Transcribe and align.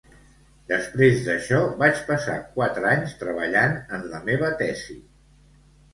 Després 0.71 1.19
d'això, 1.27 1.59
vaig 1.83 2.01
passar 2.09 2.39
quatre 2.57 2.89
anys 2.95 3.15
treballant 3.21 3.77
en 3.99 4.09
la 4.15 4.23
meva 4.31 4.51
tesi. 4.63 5.01